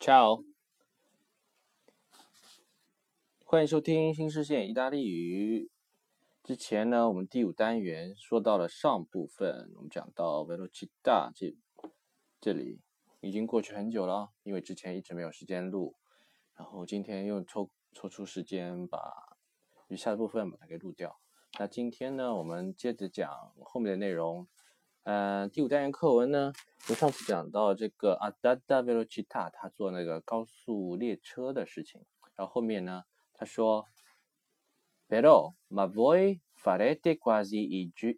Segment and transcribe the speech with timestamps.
[0.00, 0.42] Ciao，
[3.44, 5.70] 欢迎收听新视线意大利语。
[6.42, 11.54] 之前呢，我们第五单元说到了上部分，我们讲到 velocità 这
[12.40, 12.80] 这里
[13.20, 15.94] 已经过去很久了，因为之前一直没有时间录，
[16.54, 19.36] 然后今天又抽抽出时间把
[19.88, 21.20] 余下的部分把它给录掉。
[21.58, 23.30] 那今天呢，我们接着讲
[23.62, 24.48] 后面的内容。
[25.04, 26.52] 嗯，第五单元课文呢，
[26.90, 32.04] 我上次讲到这个 Adada velocita，他坐那个高速列车的事情。
[32.36, 33.86] 然后后面呢，他说
[35.08, 37.66] ，pero ma voi farete quasi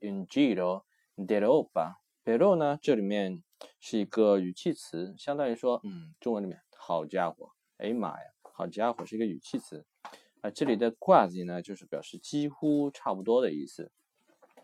[0.00, 0.82] un giro
[1.16, 1.98] d'Europa。
[2.24, 3.44] Però 呢，这里面
[3.78, 9.86] 是一个语气词，相当于说，嗯，中文里面，好家伙，哎妈呀，好家伙是一个语气词。
[10.40, 13.92] 啊，这里的 quasi 呢，就是表示几乎、差不多的意思。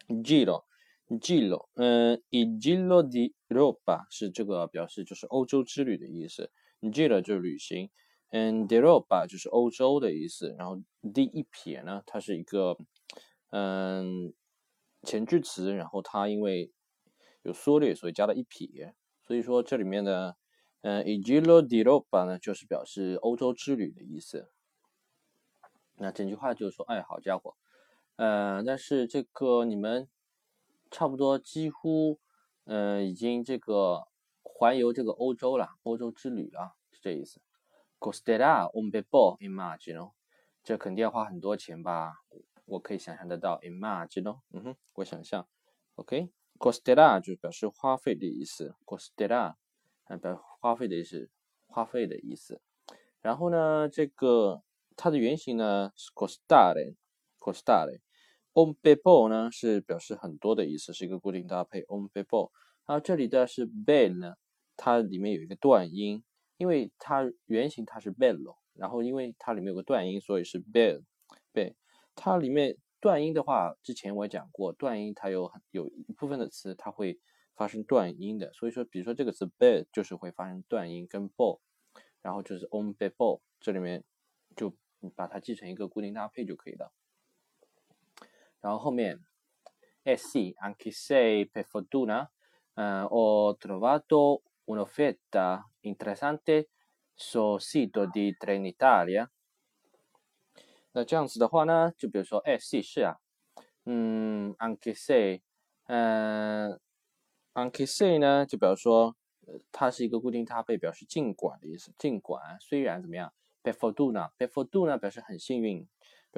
[0.09, 0.64] Giro。
[1.09, 6.51] Giro，嗯，i Giro di Europa 是这个表示就是欧洲之旅的意思。
[6.83, 7.89] Giro 就是旅行，
[8.29, 10.55] 嗯，Europa 就是欧洲的意思。
[10.59, 10.83] 然后
[11.15, 12.77] d 一撇呢，它是一个
[13.48, 14.34] 嗯
[15.03, 16.70] 前置词，然后它因为
[17.41, 18.95] 有缩略，所以加了一撇。
[19.27, 20.37] 所以说这里面的
[20.83, 24.50] 嗯，Giro di Europa 呢，就是表示欧洲之旅的意思。
[25.97, 27.56] 那整句话就是说，哎，好家伙，
[28.17, 30.06] 嗯，但是这个你们。
[30.91, 32.19] 差不多几乎，
[32.64, 34.08] 嗯，已经这个
[34.42, 37.41] 环游这个欧洲了，欧洲之旅了，是这意思。
[37.98, 40.12] Costera un bel po' immagino，
[40.62, 42.22] 这肯定要花很多钱吧？
[42.64, 45.48] 我可以想象得到，immagino，嗯哼，我想象。
[45.97, 49.55] OK，costerà 就表示花费的意思，costerà
[50.05, 51.31] 啊表花费的意思，
[51.66, 52.61] 花费的意思。
[53.20, 54.62] 然后呢，这个
[54.97, 58.00] 它的原型呢是 costare，costare。
[58.59, 61.83] On people 呢是表示很多的意思，是一个固定搭配。
[61.83, 62.51] On people，
[62.87, 64.34] 然后这里的是 bell 呢，
[64.77, 66.25] 它里面有一个断音，
[66.56, 71.05] 因为它原型它是 bello，然后因为它里面有个断音，所以是 bell。
[71.55, 71.75] bell，
[72.17, 77.21] 它里面断音的话，之前我也讲过，断音它有很有一部分的词它会
[77.55, 81.61] 发生断音的，所以说比如说这个词 bell 就是会发生断音，跟 ball，
[82.22, 84.03] 然后就是 on people，这里面
[84.56, 84.75] 就
[85.15, 86.93] 把它记成一个固定搭配就可以了。
[88.60, 89.24] 然后后面
[90.04, 92.28] ，eh sì, anche se per fortuna
[92.74, 96.69] eh, ho trovato un'offerta interessante
[97.14, 99.30] sul sito di Trenitalia。
[100.92, 103.19] 那这样子的话呢，就比如说，eh sì 是啊，
[103.84, 105.42] 嗯，anche se，
[105.86, 106.80] 嗯
[107.54, 109.16] ，anche se 呢，就表示说，
[109.70, 113.32] 它是一个固定搭配，表示尽管的意思，尽管，虽然怎么样
[113.62, 115.86] ，per fortuna，per fortuna 表示很幸运。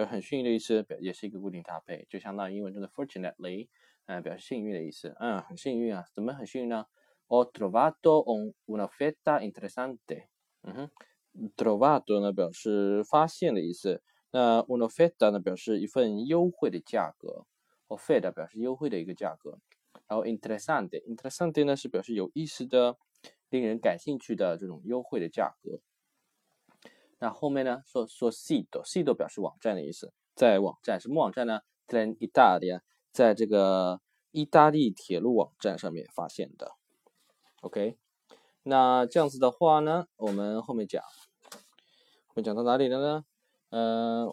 [0.07, 3.69] 很幸运的意思，表也是一个固定搭配，就相当于英文中的 fortunately，
[4.07, 5.15] 嗯，表示幸运的意思。
[5.21, 6.87] 嗯，很幸运啊，怎么很幸运呢
[7.29, 8.25] ？Ho trovato
[8.67, 10.29] un'offerta interessante。
[10.63, 10.91] 嗯哼
[11.57, 14.03] ，trovato 呢表示发现的意思，
[14.33, 17.47] 那 un'offerta 呢表示一份优惠的价格
[17.89, 19.59] ，offerta 表示优惠的一个价格，
[20.09, 22.97] 然后 interessante，interessante 呢是表示有意思的、
[23.49, 25.81] 令人感兴趣的这种优惠的价格。
[27.23, 27.83] 那后面呢？
[27.85, 31.61] 说说 sito，sito 表示网站的意思，在网站什么网站呢？
[31.87, 32.69] 在意大利，
[33.13, 34.01] 在这个
[34.31, 36.73] 意大利铁路网站上面发现的。
[37.61, 37.99] OK，
[38.63, 41.05] 那这样子的话呢，我们后面讲，
[42.29, 43.25] 会讲到哪里了呢？
[43.69, 44.33] 嗯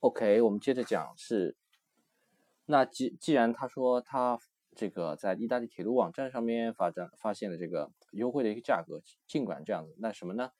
[0.00, 1.54] ，OK，我们接着讲是，
[2.64, 4.40] 那既既然他说他
[4.74, 10.52] 这个在意大利铁路网站上面发展发现了这个优惠的一个价格，尽管这样子，那什么呢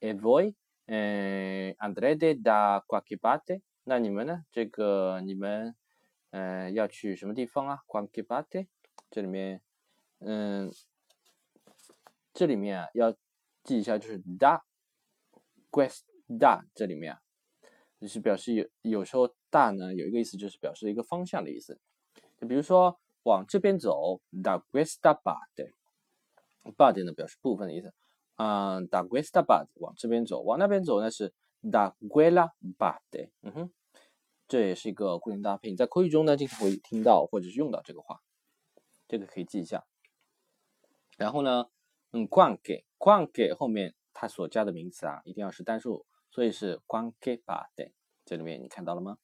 [0.00, 0.54] ？Avoid。
[0.90, 3.60] 嗯，andrete da qualche parte？
[3.84, 4.46] 那你们呢？
[4.50, 5.76] 这个你们，
[6.30, 8.68] 嗯，要去什么地方啊？qualche parte？
[9.10, 9.60] 这里面，
[10.20, 10.72] 嗯，
[12.32, 13.14] 这里面啊要
[13.64, 17.20] 记一下，就是 da，questa 这里面啊，
[18.00, 21.78] 就是表示有有时候 da 呢有一个意思，就是表示一个方向的意思。
[22.38, 27.92] 就比如说往这边走，da questa parte，parte 呢表示部分的意思。
[28.38, 33.30] 嗯，da questa parte 往这边走，往那边走呢是 da quella parte。
[33.42, 33.70] 嗯哼，
[34.46, 38.22] 这也是一个固定搭配，你在口语中呢经常会听到或者是用到这个话，
[39.08, 39.84] 这个可以记一下。
[41.16, 41.68] 然后呢，
[42.12, 47.90] 嗯，quanque quanque 后面它所加的名词啊一定要是单数，所以是 quanque parte。
[48.24, 49.18] 这里面你看到了吗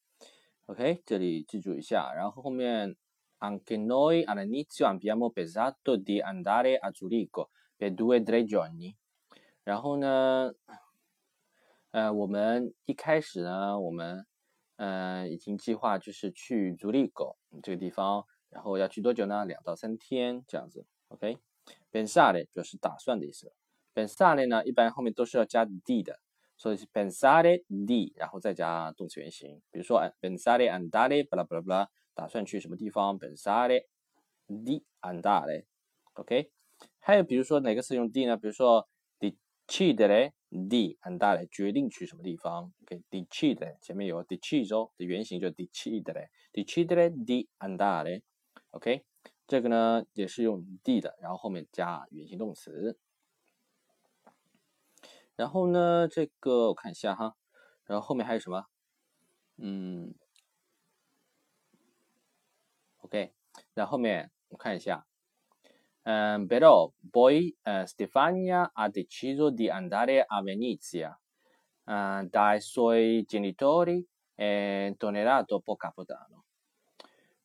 [0.67, 2.12] ？OK，这里记住一下。
[2.17, 2.96] 然后后面
[3.38, 8.96] anche noi all'inizio abbiamo pensato di andare a Zurigo per due tre giorni。
[9.64, 10.52] 然后呢，
[11.90, 14.26] 呃，我们一开始呢，我们
[14.76, 19.44] 嗯已经计划就是去足利狗这个地方，然后要去多久呢？
[19.46, 20.84] 两到三天这样子。
[21.08, 23.52] OK，pensare 表示打算的意思
[23.94, 26.19] pensare 呢，一般后面都是要加 d 的，
[26.56, 29.62] 所以是 pensare d，然后再加动词原形。
[29.70, 33.87] 比如说哎 pensare andare，巴拉巴拉巴拉，打算去什么地方？pensare
[34.46, 36.50] d andare，OK。
[36.99, 38.37] 还有比如说哪个词用 d 呢？
[38.37, 38.88] 比如说
[39.66, 49.05] decidere di andare，决定去什么地方？OK，decidere 前面有 decide 的原型就 decidere，decidere di andare，OK。
[49.46, 52.99] 这个呢也是用 d 的，然后后面加原形动词。
[55.37, 57.37] 然后呢，这个我看一下哈，
[57.84, 58.67] 然后后面还有什么？
[59.56, 60.14] 嗯
[62.99, 63.34] ，OK，
[63.75, 65.06] 然后后面我看一下，
[66.06, 67.54] 嗯，però poi
[67.86, 71.18] Stefania ha deciso di andare a Venezia,
[71.84, 76.44] dai suoi genitori e tornerà dopo Capodanno。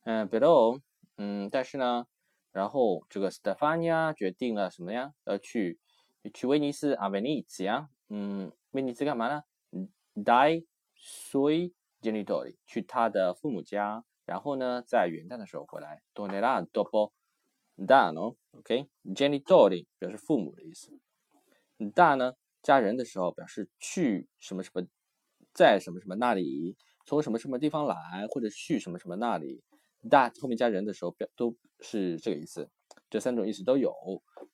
[0.04, 0.78] 嗯，però
[1.16, 2.06] 嗯，但是呢，
[2.52, 5.12] 然后这个 Stefania 决定了什么呀？
[5.24, 5.78] 要去
[6.32, 9.42] 去威尼斯啊，威尼斯啊，嗯，威尼斯干嘛呢
[10.14, 10.64] dai
[10.96, 11.72] sui
[12.02, 16.02] genitori，去他的父母家，然后呢，在元旦的时候回来。
[16.14, 17.12] Tornerà dopo
[17.86, 20.98] Danno，OK？Genitori 表示父母的意思。
[21.78, 24.86] Da 呢，加人的时候表示去什么什么，
[25.54, 29.62] 在什么什么那里，从什么什么地方来，或者去什么什么那里。
[30.02, 32.70] that 后面加人的时候，表都是这个意思，
[33.08, 33.94] 这三种意思都有。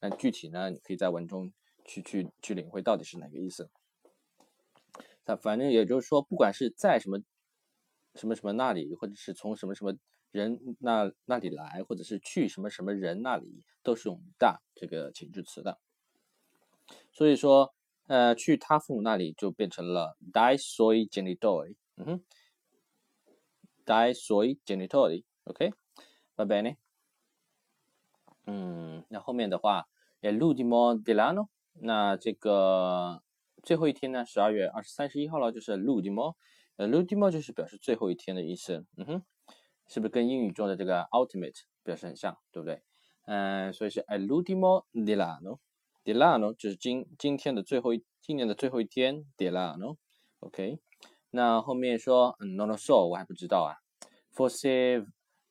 [0.00, 1.52] 那具体呢，你可以在文中
[1.84, 3.70] 去去去领会到底是哪个意思。
[5.24, 7.20] 那反正也就是说，不管是在什么
[8.16, 9.94] 什么什么那里，或者是从什么什么
[10.30, 15.78] 人那那里来，或者是去什么什么人那里，都是用 da 这个前置词的。
[17.12, 17.74] 所以说，
[18.06, 21.76] 呃，去他父母那里就变成了 dai soi genitori。
[21.96, 22.24] 嗯哼
[23.84, 25.24] ，dai suoi genitori。
[25.44, 26.76] OK，va bene。
[28.46, 29.88] 嗯，那后面的话
[30.20, 33.22] ，l'ultimo dell'anno，那这个
[33.62, 36.36] 最后一天呢，十二月二十三十一号了，就是 l'ultimo，
[36.76, 38.86] 呃，l'ultimo 就是表示最后一天的意思。
[38.96, 39.22] 嗯哼，
[39.86, 42.82] 是不是跟英语中的这个 ultimate 表示很像，对不对？
[43.26, 49.96] 嗯，所以是 l'ultimo dell'anno，dell'anno 就是今今天的最后一，今年的最后一天，dell'anno。
[50.40, 50.78] OK，
[51.30, 53.80] 那后面说，non lo so，我还不知道啊
[54.34, 55.06] ，forse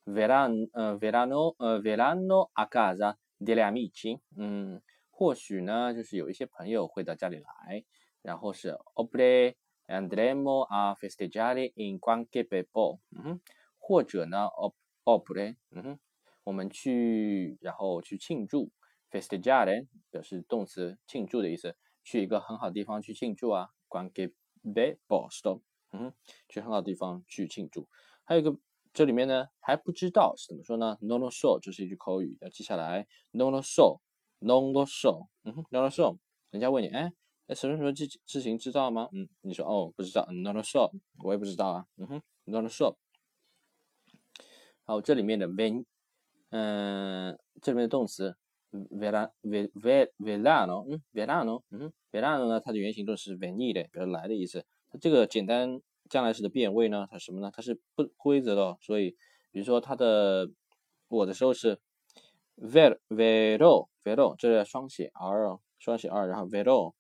[0.06, 7.84] verranno, uh, verranno, uh, verranno a casa degli amici，嗯，或许呢，就是有一些朋友会到家里来，
[8.22, 9.56] 然后是 oppure
[9.88, 13.40] andremo a festeggiare in qualche bebo，嗯哼，
[13.78, 14.48] 或者呢
[15.04, 16.00] ，oppure，嗯哼，
[16.44, 18.72] 我们去，然后去庆祝
[19.12, 24.34] ，festeggiare 表示动词庆祝的意思，去一个很好的地方去庆祝啊，qualche
[24.64, 25.30] beppo，
[25.92, 26.14] 嗯哼，
[26.48, 27.88] 去很好的地方去庆祝，
[28.24, 28.58] 还有一个。
[28.96, 33.06] 这里面呢还不知道是怎么说呢，nono show，这是一句口语，要记下来。
[33.34, 36.18] ，nono show，nono show，嗯哼，nono show，。
[36.50, 37.12] 人家问你，哎，
[37.54, 39.10] 什么什么事事情知道吗？
[39.12, 40.26] 嗯，你说哦，不知道。
[40.32, 40.90] Non lo so，
[41.24, 41.86] 我也不知道啊。
[41.98, 42.98] 嗯哼，Non lo so。
[44.84, 45.86] 好，这里面的 ven，
[46.50, 48.36] 嗯，这里面的动词
[48.72, 54.66] verano，嗯，verano，嗯，Veran 呢，它的原型动词是 venire，表示来的意思。
[54.90, 55.82] 它这个简单。
[56.08, 57.08] 将来时的变位呢？
[57.10, 57.50] 它什么呢？
[57.52, 59.18] 它是不规则的，所以
[59.52, 60.48] 比如说它的
[61.08, 61.80] 我的时候是
[62.58, 66.94] ver vero vero，这是双写 r 双写 r，然后 vero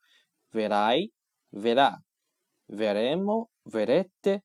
[0.51, 1.11] verai
[1.51, 1.95] verà
[2.67, 4.43] veremo verete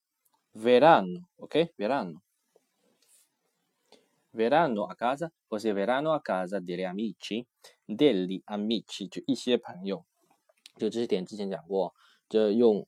[0.52, 2.22] verranno，OK verranno
[4.30, 10.04] verranno a casa，或是 verranno a casa degli amici，degli amici 就一些朋友，
[10.76, 11.94] 就这些点之前讲过，
[12.28, 12.86] 就用。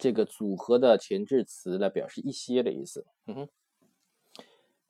[0.00, 3.48] 这个组合的前置词来表示一些的意思，嗯哼。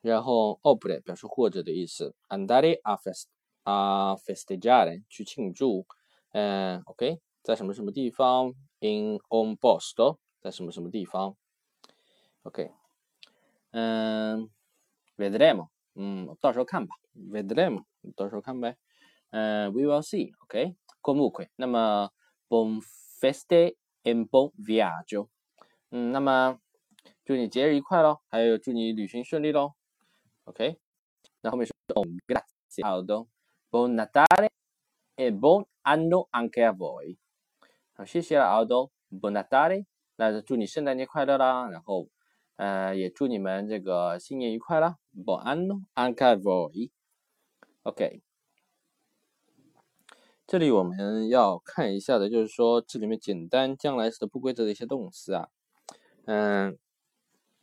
[0.01, 3.25] 然后 o p e r 表示或者的意思，andare a fest
[3.63, 5.87] a festeggiare 去庆祝，
[6.32, 8.54] 嗯，OK，在什么什么地方？
[8.80, 11.36] in un posto 在什么什么地方？
[12.42, 12.70] OK，
[13.70, 14.50] 嗯，
[15.16, 17.84] vedremo，嗯，到时候看吧，vedremo，
[18.14, 18.76] 到时候看呗，
[19.30, 22.10] 嗯，we will see，OK，comunque，那么
[22.48, 22.80] buon
[23.20, 25.28] feste。En buon viaggio，
[25.88, 26.60] 嗯，那么
[27.24, 29.72] 祝你节日愉快喽，还有祝你旅行顺利喽。
[30.44, 30.78] OK，
[31.40, 31.72] 那后面是
[32.26, 34.50] Grazie Aldo，Buon Natale
[35.16, 37.17] e buon anno anche a voi。
[37.93, 39.85] 好，谢谢了 Aldo，Buon Natale，
[40.17, 42.09] 那祝你圣诞节快乐啦，然后
[42.57, 46.91] 呃也祝你们这个新年愉快啦，Buon anno anche a voi。
[47.83, 48.21] OK。
[50.45, 55.49] 这里我们要看一下的，就是说这里面简单将来时的不规则的一些动词啊，
[56.25, 56.75] 嗯，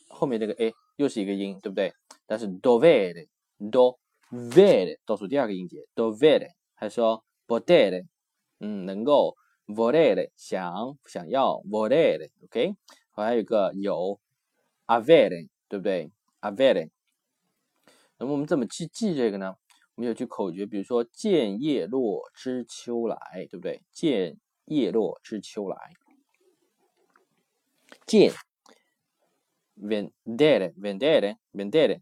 [0.09, 1.91] 后面这个 a 又是一个音，对不对？
[2.27, 8.05] 但是 dovere，dovere 倒数第二个音节，dovere，还说 potere，
[8.59, 9.35] 嗯，能够
[9.67, 12.75] ，volere 想想要，volere，OK，
[13.15, 14.19] 我还有一个有
[14.85, 16.11] ，avere，对不对
[16.41, 16.89] ？avere，
[18.17, 19.55] 那么我们怎么去记这个呢？
[19.95, 23.17] 我们有句口诀，比如说“见叶落知秋来”，
[23.49, 25.75] 对不对？“见叶落知秋来”，
[28.05, 28.31] 见
[29.75, 32.01] ，vendere，vendere，vendere，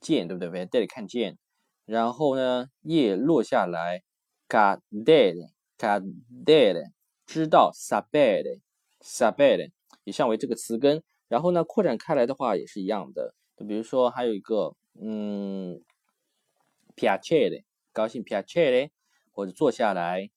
[0.00, 1.36] 见，对不对？vendere 看见，
[1.84, 4.04] 然后呢，叶落下来
[4.46, 5.50] g a d e r
[5.80, 6.92] cadere，
[7.24, 9.70] 知道，sapere，sapere，
[10.04, 13.34] 以上为这个词根，然后呢，扩展开来的话也是一样的。
[13.56, 15.82] 就比如说还有一个，嗯。
[16.96, 17.62] piacere，
[17.94, 18.90] 高兴，piacere，
[19.32, 20.28] 或者坐下来，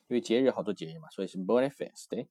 [0.08, 2.28] 因为节日好多节日嘛，所以是 buone feste。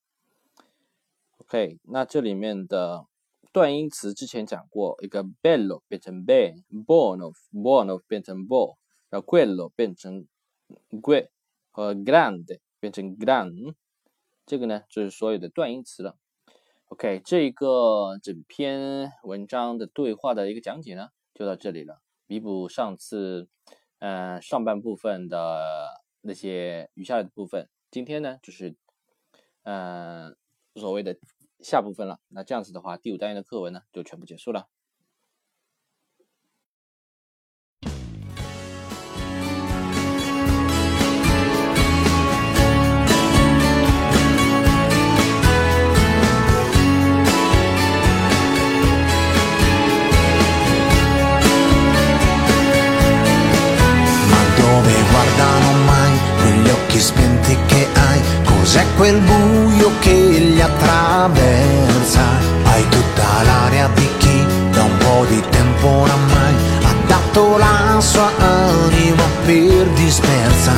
[1.39, 3.07] OK，那这里面的
[3.53, 8.77] 断音词之前讲过，一个 bello 变成 be，buono，buono 变成 bo，
[9.09, 10.29] 然后 quello 变成
[10.91, 11.31] gue，
[11.71, 13.75] 和 grande 变成 gran，
[14.47, 16.19] 这个呢就是所有的断音词了。
[16.89, 23.49] OK，这个整篇文章的对话的一个讲解呢就到这里了，弥补上次
[23.99, 28.77] 呃上半部分的那些余下的部分，今天呢就是
[29.63, 30.37] 嗯。
[30.75, 31.17] 所谓的
[31.59, 34.69] 下部分了，那这样子的话，第五单元的课文呢就全部结束了。
[67.69, 70.73] La sua anima per dispersa.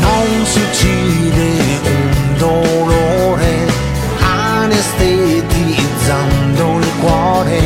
[0.00, 3.66] Non si uccide un dolore
[4.20, 7.60] anestetizzando il cuore.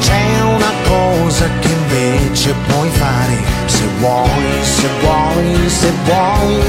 [0.00, 6.60] C'è una cosa che invece puoi fare se vuoi, se vuoi, se vuoi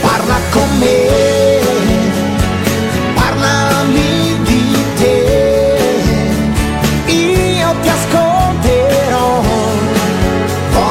[0.00, 1.07] parla con me,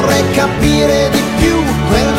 [0.00, 1.56] vorrei capire di più
[1.88, 2.12] quel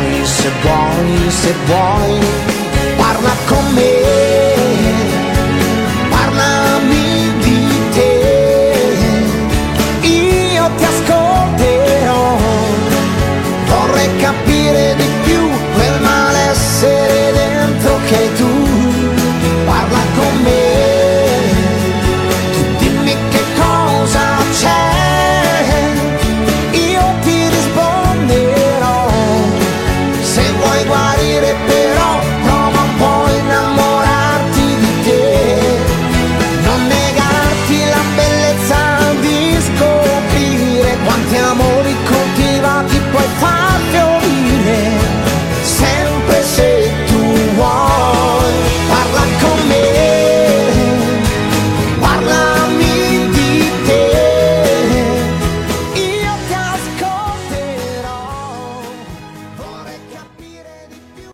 [0.00, 2.20] vuoi, se vuoi, se vuoi,
[2.96, 4.39] parla con me.
[30.70, 31.79] puoi guarire per